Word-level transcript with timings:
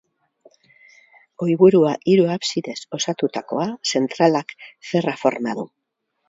Goiburua, 1.43 1.91
hiru 2.13 2.25
absidez 2.37 2.77
osatutakoa, 2.99 3.67
zentralak 3.93 4.57
ferra 4.91 5.15
forma 5.25 5.55
du. 5.61 5.69